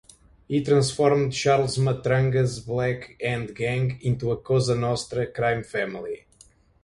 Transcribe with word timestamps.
He 0.47 0.63
transformed 0.63 1.31
Charles 1.31 1.77
Matranga's 1.77 2.59
Black 2.59 3.17
Hand 3.21 3.55
gang 3.55 3.99
into 4.01 4.31
a 4.31 4.37
Cosa 4.37 4.73
Nostra 4.73 5.27
crime 5.27 5.63
family. 5.63 6.25